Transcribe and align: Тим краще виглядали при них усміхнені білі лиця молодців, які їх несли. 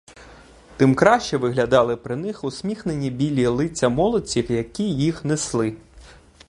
Тим 0.77 0.95
краще 0.95 1.37
виглядали 1.37 1.95
при 1.95 2.15
них 2.15 2.43
усміхнені 2.43 3.09
білі 3.11 3.47
лиця 3.47 3.89
молодців, 3.89 4.51
які 4.51 4.83
їх 4.95 5.25
несли. 5.25 5.77